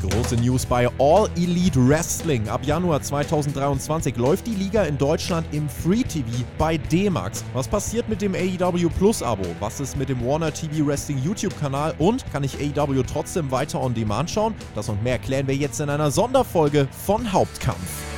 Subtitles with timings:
[0.00, 2.48] Große News bei All Elite Wrestling.
[2.48, 7.44] Ab Januar 2023 läuft die Liga in Deutschland im Free TV bei D-Max.
[7.52, 9.44] Was passiert mit dem AEW Plus Abo?
[9.58, 11.94] Was ist mit dem Warner TV Wrestling YouTube-Kanal?
[11.98, 14.54] Und kann ich AEW trotzdem weiter on Demand schauen?
[14.76, 18.17] Das und mehr klären wir jetzt in einer Sonderfolge von Hauptkampf.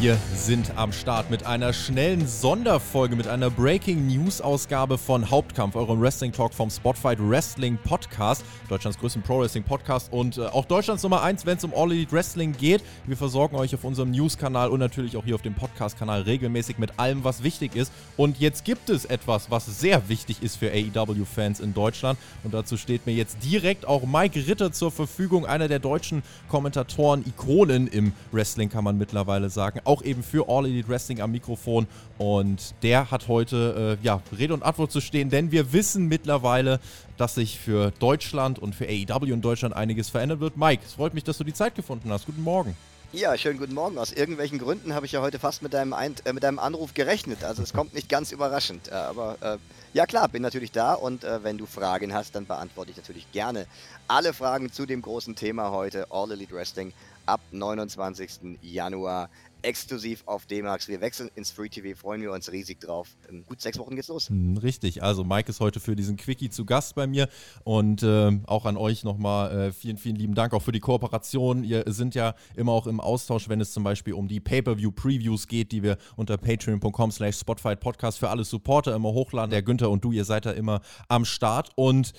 [0.00, 5.74] Wir sind am Start mit einer schnellen Sonderfolge, mit einer Breaking News Ausgabe von Hauptkampf,
[5.74, 10.66] eurem Wrestling Talk vom Spotfight Wrestling Podcast, Deutschlands größten Pro Wrestling Podcast und äh, auch
[10.66, 12.84] Deutschlands Nummer 1, wenn es um All Elite Wrestling geht.
[13.08, 17.00] Wir versorgen euch auf unserem News-Kanal und natürlich auch hier auf dem Podcast-Kanal regelmäßig mit
[17.00, 17.92] allem, was wichtig ist.
[18.16, 22.20] Und jetzt gibt es etwas, was sehr wichtig ist für AEW-Fans in Deutschland.
[22.44, 27.26] Und dazu steht mir jetzt direkt auch Mike Ritter zur Verfügung, einer der deutschen Kommentatoren,
[27.26, 31.86] Ikonen im Wrestling, kann man mittlerweile sagen auch eben für All Elite Wrestling am Mikrofon.
[32.18, 36.78] Und der hat heute äh, ja, Rede und Antwort zu stehen, denn wir wissen mittlerweile,
[37.16, 40.56] dass sich für Deutschland und für AEW in Deutschland einiges verändern wird.
[40.56, 42.26] Mike, es freut mich, dass du die Zeit gefunden hast.
[42.26, 42.76] Guten Morgen.
[43.10, 43.96] Ja, schönen guten Morgen.
[43.96, 46.92] Aus irgendwelchen Gründen habe ich ja heute fast mit deinem, Ein äh, mit deinem Anruf
[46.92, 47.42] gerechnet.
[47.42, 48.88] Also es kommt nicht ganz überraschend.
[48.88, 49.56] Äh, aber äh,
[49.94, 53.32] ja klar, bin natürlich da und äh, wenn du Fragen hast, dann beantworte ich natürlich
[53.32, 53.66] gerne
[54.08, 56.92] alle Fragen zu dem großen Thema heute, All Elite Wrestling
[57.24, 58.58] ab 29.
[58.60, 59.30] Januar
[59.62, 60.88] exklusiv auf D-Max.
[60.88, 63.16] Wir wechseln ins Free TV, freuen wir uns riesig drauf.
[63.28, 64.28] In gut sechs Wochen geht's los.
[64.28, 67.28] Hm, richtig, also Mike ist heute für diesen Quickie zu Gast bei mir
[67.64, 71.64] und äh, auch an euch nochmal äh, vielen, vielen lieben Dank auch für die Kooperation.
[71.64, 75.72] Ihr sind ja immer auch im Austausch, wenn es zum Beispiel um die Pay-Per-View-Previews geht,
[75.72, 79.50] die wir unter patreon.com slash Spotfight Podcast für alle Supporter immer hochladen.
[79.50, 82.12] Der Günther und du, ihr seid da immer am Start und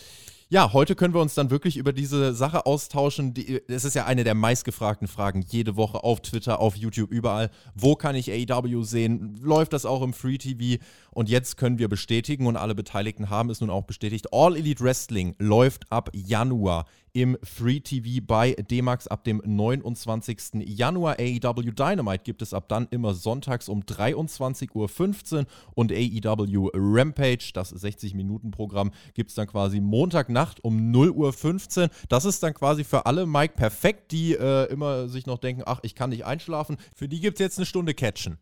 [0.52, 3.36] ja, heute können wir uns dann wirklich über diese Sache austauschen.
[3.68, 7.52] Es ist ja eine der meistgefragten Fragen jede Woche auf Twitter, auf YouTube, überall.
[7.76, 9.38] Wo kann ich AEW sehen?
[9.44, 10.84] Läuft das auch im Free TV?
[11.12, 14.34] Und jetzt können wir bestätigen und alle Beteiligten haben es nun auch bestätigt.
[14.34, 16.88] All Elite Wrestling läuft ab Januar
[17.20, 20.66] im Free TV bei D-Max ab dem 29.
[20.66, 21.18] Januar.
[21.20, 27.76] AEW Dynamite gibt es ab dann immer sonntags um 23.15 Uhr und AEW Rampage, das
[27.76, 31.90] 60-Minuten-Programm, gibt es dann quasi Montagnacht um 0.15 Uhr.
[32.08, 35.82] Das ist dann quasi für alle, Mike, perfekt, die äh, immer sich noch denken, ach,
[35.84, 36.78] ich kann nicht einschlafen.
[36.96, 38.38] Für die gibt es jetzt eine Stunde Catchen.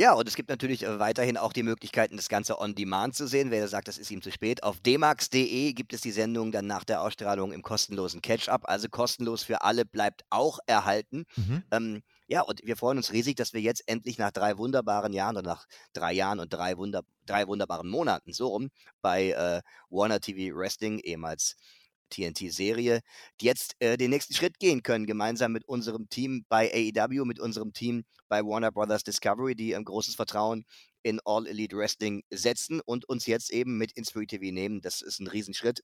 [0.00, 3.26] Ja, und es gibt natürlich äh, weiterhin auch die Möglichkeiten, das Ganze on demand zu
[3.26, 3.50] sehen.
[3.50, 6.84] Wer sagt, das ist ihm zu spät, auf dmax.de gibt es die Sendung dann nach
[6.84, 8.62] der Ausstrahlung im kostenlosen Catch-up.
[8.64, 11.26] Also kostenlos für alle bleibt auch erhalten.
[11.36, 11.64] Mhm.
[11.70, 15.36] Ähm, ja, und wir freuen uns riesig, dass wir jetzt endlich nach drei wunderbaren Jahren
[15.36, 18.70] oder nach drei Jahren und drei, Wunder drei wunderbaren Monaten so rum
[19.02, 21.56] bei äh, Warner TV Wrestling, ehemals
[22.10, 23.00] TNT-Serie,
[23.40, 27.40] die jetzt äh, den nächsten Schritt gehen können, gemeinsam mit unserem Team bei AEW, mit
[27.40, 30.64] unserem Team bei Warner Brothers Discovery, die ein großes Vertrauen
[31.02, 34.80] in All Elite Wrestling setzen und uns jetzt eben mit ins TV nehmen.
[34.80, 35.82] Das ist ein Riesenschritt.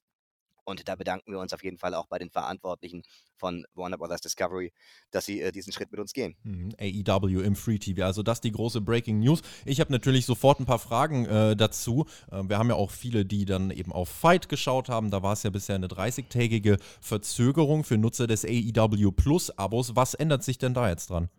[0.67, 3.03] Und da bedanken wir uns auf jeden Fall auch bei den Verantwortlichen
[3.37, 4.73] von Warner Brothers Discovery,
[5.13, 6.35] dass sie äh, diesen Schritt mit uns gehen.
[6.43, 9.43] Mhm, AEW im Free TV, also das die große Breaking News.
[9.65, 12.07] Ich habe natürlich sofort ein paar Fragen äh, dazu.
[12.33, 15.11] Äh, wir haben ja auch viele, die dann eben auf Fight geschaut haben.
[15.11, 19.95] Da war es ja bisher eine 30-tägige Verzögerung für Nutzer des AEW Plus Abos.
[19.95, 21.31] Was ändert sich denn da jetzt dran?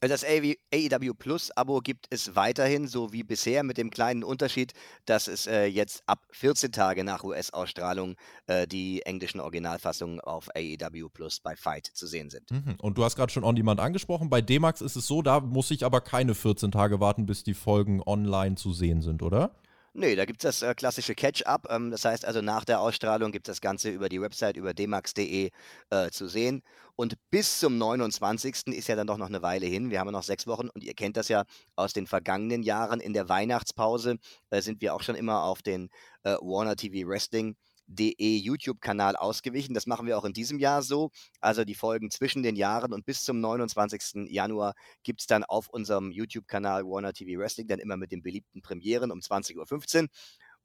[0.00, 4.72] Das AEW Plus Abo gibt es weiterhin, so wie bisher, mit dem kleinen Unterschied,
[5.04, 8.16] dass es äh, jetzt ab 14 Tage nach US-Ausstrahlung
[8.46, 12.50] äh, die englischen Originalfassungen auf AEW Plus bei Fight zu sehen sind.
[12.50, 12.76] Mhm.
[12.80, 14.30] Und du hast gerade schon On Demand angesprochen.
[14.30, 17.54] Bei D-Max ist es so, da muss ich aber keine 14 Tage warten, bis die
[17.54, 19.54] Folgen online zu sehen sind, oder?
[19.92, 21.66] Nee, da gibt es das äh, klassische Catch-up.
[21.68, 24.72] Ähm, das heißt also, nach der Ausstrahlung gibt es das Ganze über die Website, über
[24.72, 25.50] dmax.de
[25.90, 26.62] äh, zu sehen.
[26.94, 28.68] Und bis zum 29.
[28.68, 29.90] ist ja dann doch noch eine Weile hin.
[29.90, 33.00] Wir haben ja noch sechs Wochen und ihr kennt das ja aus den vergangenen Jahren.
[33.00, 34.18] In der Weihnachtspause
[34.50, 35.90] äh, sind wir auch schon immer auf den
[36.22, 37.56] äh, Warner TV Wrestling
[37.92, 39.74] De YouTube-Kanal ausgewichen.
[39.74, 41.10] Das machen wir auch in diesem Jahr so.
[41.40, 44.30] Also die Folgen zwischen den Jahren und bis zum 29.
[44.30, 48.62] Januar gibt es dann auf unserem YouTube-Kanal Warner TV Wrestling dann immer mit den beliebten
[48.62, 50.08] Premieren um 20.15 Uhr.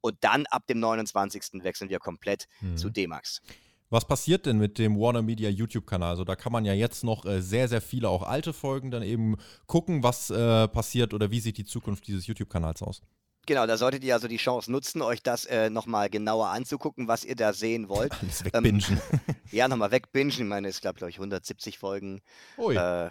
[0.02, 1.64] Und dann ab dem 29.
[1.64, 2.78] wechseln wir komplett mhm.
[2.78, 3.42] zu D-Max.
[3.90, 6.12] Was passiert denn mit dem Warner Media YouTube-Kanal?
[6.12, 9.04] Also da kann man ja jetzt noch äh, sehr, sehr viele auch alte Folgen dann
[9.04, 13.02] eben gucken, was äh, passiert oder wie sieht die Zukunft dieses YouTube-Kanals aus.
[13.46, 17.24] Genau, da solltet ihr also die Chance nutzen, euch das äh, nochmal genauer anzugucken, was
[17.24, 18.12] ihr da sehen wollt.
[18.22, 19.02] Alles ähm, wegbingen.
[19.12, 20.32] Ähm, ja, nochmal wegbingen.
[20.32, 22.22] Ich meine, es gab, glaube ich, 170 Folgen
[22.58, 23.10] äh,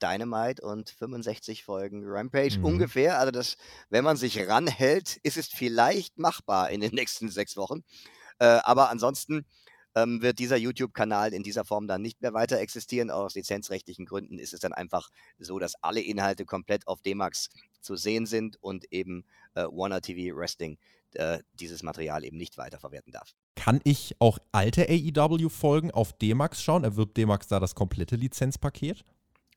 [0.00, 2.64] Dynamite und 65 Folgen Rampage mhm.
[2.64, 3.18] ungefähr.
[3.18, 3.56] Also das,
[3.90, 7.82] wenn man sich ranhält, ist es vielleicht machbar in den nächsten sechs Wochen.
[8.38, 9.44] Äh, aber ansonsten
[9.94, 13.10] ähm, wird dieser YouTube-Kanal in dieser Form dann nicht mehr weiter existieren.
[13.10, 17.50] Aus lizenzrechtlichen Gründen ist es dann einfach so, dass alle Inhalte komplett auf D-Max
[17.80, 19.24] zu sehen sind und eben
[19.54, 20.78] äh, Warner TV Wrestling
[21.14, 23.34] äh, dieses Material eben nicht weiterverwerten darf.
[23.56, 26.84] Kann ich auch alte AEW-Folgen auf D-Max schauen?
[26.84, 29.04] Erwirbt D-Max da das komplette Lizenzpaket?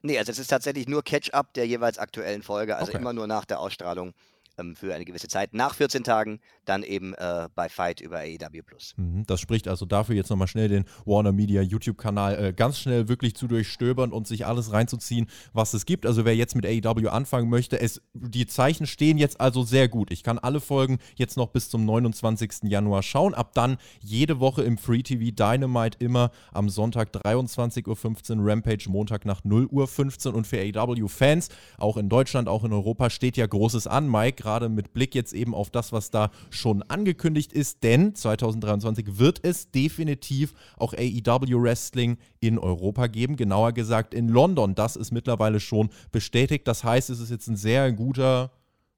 [0.01, 2.99] Nee, also es ist tatsächlich nur Catch-up der jeweils aktuellen Folge, also okay.
[2.99, 4.13] immer nur nach der Ausstrahlung
[4.57, 5.53] ähm, für eine gewisse Zeit.
[5.53, 8.93] Nach 14 Tagen dann eben äh, bei Fight über AEW Plus.
[8.97, 13.07] Mhm, das spricht also dafür, jetzt nochmal schnell den Warner Media YouTube-Kanal äh, ganz schnell
[13.07, 16.05] wirklich zu durchstöbern und sich alles reinzuziehen, was es gibt.
[16.05, 20.11] Also wer jetzt mit AEW anfangen möchte, es, die Zeichen stehen jetzt also sehr gut.
[20.11, 22.63] Ich kann alle Folgen jetzt noch bis zum 29.
[22.63, 23.33] Januar schauen.
[23.33, 29.25] Ab dann jede Woche im Free TV Dynamite immer am Sonntag 23.15 Uhr, Rampage Montag
[29.25, 33.87] nach 0.15 Uhr und für AEW-Fans, auch in Deutschland, auch in Europa, steht ja Großes
[33.87, 34.09] an.
[34.09, 39.17] Mike, gerade mit Blick jetzt eben auf das, was da schon angekündigt ist, denn 2023
[39.17, 44.75] wird es definitiv auch AEW Wrestling in Europa geben, genauer gesagt in London.
[44.75, 46.67] Das ist mittlerweile schon bestätigt.
[46.67, 48.51] Das heißt, es ist jetzt ein sehr guter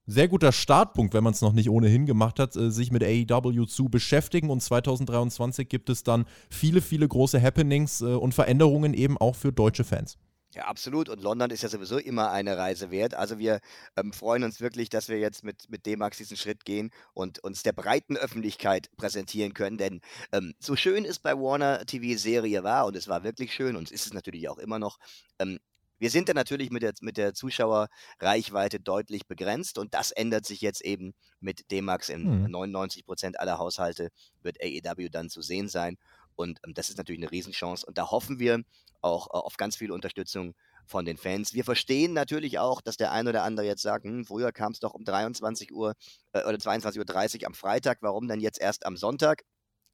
[0.10, 3.66] sehr guter Startpunkt, wenn man es noch nicht ohnehin gemacht hat, äh, sich mit AEW
[3.66, 4.50] zu beschäftigen.
[4.50, 9.52] Und 2023 gibt es dann viele, viele große Happenings äh, und Veränderungen eben auch für
[9.52, 10.18] deutsche Fans.
[10.54, 11.10] Ja, absolut.
[11.10, 13.14] Und London ist ja sowieso immer eine Reise wert.
[13.14, 13.60] Also wir
[13.98, 17.64] ähm, freuen uns wirklich, dass wir jetzt mit, mit D-Max diesen Schritt gehen und uns
[17.64, 19.78] der breiten Öffentlichkeit präsentieren können.
[19.78, 20.02] Denn
[20.32, 23.88] ähm, so schön es bei Warner TV Serie war, und es war wirklich schön und
[23.88, 24.98] es ist es natürlich auch immer noch,
[25.40, 25.60] ähm,
[26.00, 30.62] wir sind da natürlich mit der, mit der Zuschauerreichweite deutlich begrenzt und das ändert sich
[30.62, 32.10] jetzt eben mit D-Max.
[32.10, 32.52] In hm.
[32.52, 34.10] 99 Prozent aller Haushalte
[34.42, 35.98] wird AEW dann zu sehen sein.
[36.38, 37.86] Und ähm, das ist natürlich eine Riesenchance.
[37.86, 38.64] Und da hoffen wir
[39.02, 40.56] auch äh, auf ganz viel Unterstützung
[40.86, 41.54] von den Fans.
[41.54, 44.80] Wir verstehen natürlich auch, dass der ein oder andere jetzt sagt, hm, früher kam es
[44.80, 45.94] doch um 23 Uhr
[46.32, 49.44] äh, oder 22.30 Uhr am Freitag, warum denn jetzt erst am Sonntag?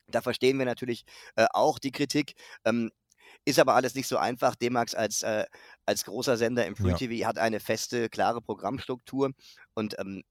[0.08, 1.06] Da verstehen wir natürlich
[1.36, 2.34] äh, auch die Kritik.
[2.66, 2.92] Ähm,
[3.46, 4.56] ist aber alles nicht so einfach.
[4.56, 5.46] D-Max als, äh,
[5.86, 6.98] als großer Sender im Free ja.
[6.98, 9.32] TV hat eine feste, klare Programmstruktur
[9.74, 10.24] und ähm,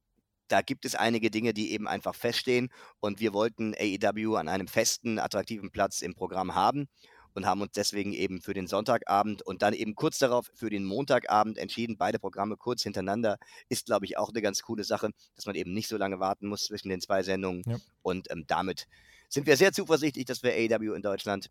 [0.53, 2.69] da gibt es einige Dinge, die eben einfach feststehen
[3.01, 6.89] und wir wollten AEW an einem festen, attraktiven Platz im Programm haben
[7.33, 10.85] und haben uns deswegen eben für den Sonntagabend und dann eben kurz darauf für den
[10.85, 11.97] Montagabend entschieden.
[11.97, 13.39] Beide Programme kurz hintereinander
[13.71, 16.47] ist, glaube ich, auch eine ganz coole Sache, dass man eben nicht so lange warten
[16.47, 17.63] muss zwischen den zwei Sendungen.
[17.67, 17.77] Ja.
[18.03, 18.89] Und ähm, damit
[19.31, 21.49] sind wir sehr zuversichtlich, dass wir AEW in Deutschland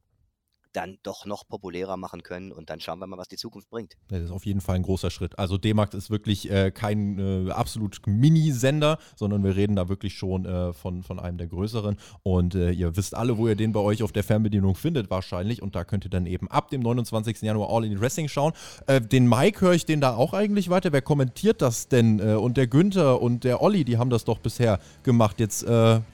[0.73, 3.97] dann doch noch populärer machen können und dann schauen wir mal, was die Zukunft bringt.
[4.09, 5.37] Das ist auf jeden Fall ein großer Schritt.
[5.37, 10.45] Also D-Max ist wirklich äh, kein äh, absolut Mini-Sender, sondern wir reden da wirklich schon
[10.45, 13.79] äh, von, von einem der größeren und äh, ihr wisst alle, wo ihr den bei
[13.79, 17.41] euch auf der Fernbedienung findet wahrscheinlich und da könnt ihr dann eben ab dem 29.
[17.41, 18.53] Januar All in Wrestling schauen.
[18.87, 20.91] Äh, den Mike höre ich den da auch eigentlich weiter.
[20.91, 22.19] Wer kommentiert das denn?
[22.19, 25.39] Äh, und der Günther und der Olli, die haben das doch bisher gemacht.
[25.39, 25.65] Jetzt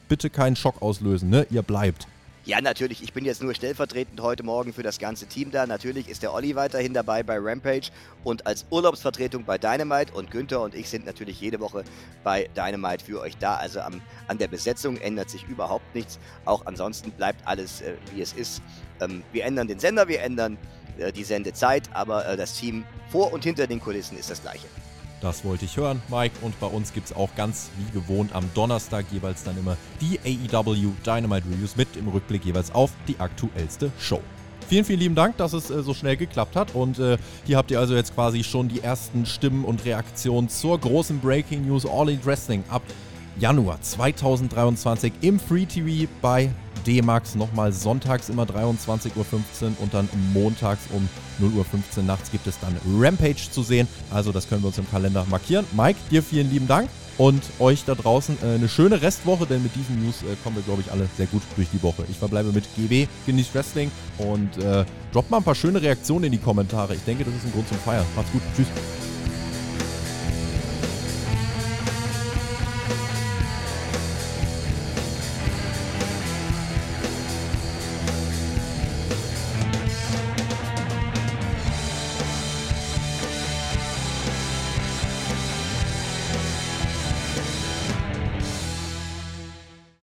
[0.07, 1.45] bitte keinen Schock auslösen, ne?
[1.50, 2.07] Ihr bleibt.
[2.47, 3.03] Ja, natürlich.
[3.03, 5.67] Ich bin jetzt nur stellvertretend heute Morgen für das ganze Team da.
[5.67, 7.89] Natürlich ist der Olli weiterhin dabei bei Rampage
[8.23, 10.13] und als Urlaubsvertretung bei Dynamite.
[10.13, 11.83] Und Günther und ich sind natürlich jede Woche
[12.23, 13.55] bei Dynamite für euch da.
[13.57, 16.19] Also am, an der Besetzung ändert sich überhaupt nichts.
[16.45, 18.61] Auch ansonsten bleibt alles, äh, wie es ist.
[19.01, 20.57] Ähm, wir ändern den Sender, wir ändern
[21.00, 24.67] äh, die Sendezeit, aber äh, das Team vor und hinter den Kulissen ist das gleiche.
[25.21, 26.35] Das wollte ich hören, Mike.
[26.41, 30.19] Und bei uns gibt es auch ganz wie gewohnt am Donnerstag jeweils dann immer die
[30.19, 34.21] AEW Dynamite Reviews mit im Rückblick jeweils auf die aktuellste Show.
[34.67, 36.75] Vielen, vielen lieben Dank, dass es äh, so schnell geklappt hat.
[36.75, 40.79] Und äh, hier habt ihr also jetzt quasi schon die ersten Stimmen und Reaktionen zur
[40.79, 42.83] großen Breaking News All in Wrestling ab
[43.39, 46.50] Januar 2023 im Free TV bei
[46.88, 47.36] D-Max.
[47.36, 49.25] Nochmal sonntags immer 23.15 Uhr
[49.79, 51.08] und dann montags um
[51.39, 53.88] 0.15 Uhr nachts gibt es dann Rampage zu sehen.
[54.10, 55.65] Also das können wir uns im Kalender markieren.
[55.75, 59.75] Mike, dir vielen lieben Dank und euch da draußen äh, eine schöne Restwoche, denn mit
[59.75, 62.06] diesen News äh, kommen wir, glaube ich, alle sehr gut durch die Woche.
[62.10, 66.32] Ich verbleibe mit GB, genießt Wrestling und äh, droppt mal ein paar schöne Reaktionen in
[66.32, 66.96] die Kommentare.
[66.96, 68.06] Ich denke, das ist ein Grund zum Feiern.
[68.15, 68.41] Macht's gut.
[68.56, 68.67] Tschüss.